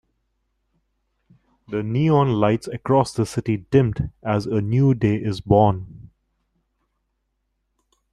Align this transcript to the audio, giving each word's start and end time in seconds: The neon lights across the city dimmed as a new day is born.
The 1.67 1.83
neon 1.83 2.29
lights 2.29 2.67
across 2.67 3.13
the 3.13 3.23
city 3.23 3.57
dimmed 3.57 4.09
as 4.23 4.47
a 4.47 4.59
new 4.59 4.95
day 4.95 5.15
is 5.17 5.41
born. 5.41 6.09